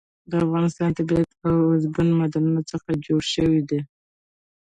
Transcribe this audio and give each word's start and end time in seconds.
د 0.29 0.31
افغانستان 0.45 0.89
طبیعت 0.97 1.29
له 1.41 1.49
اوبزین 1.57 2.09
معدنونه 2.19 2.61
څخه 2.71 2.89
جوړ 3.05 3.21
شوی 3.33 3.61
دی. 3.69 3.79